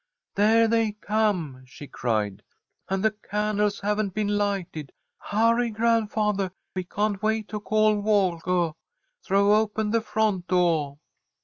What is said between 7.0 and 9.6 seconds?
wait to call Walkah! Throw